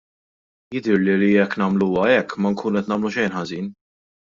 Jidhirli 0.75 1.17
li 1.23 1.29
jekk 1.33 1.59
nagħmluha 1.63 2.07
hekk 2.15 2.41
ma 2.41 2.55
nkunu 2.55 2.77
qed 2.83 2.91
nagħmlu 2.95 3.15
xejn 3.19 3.39
ħażin. 3.39 3.73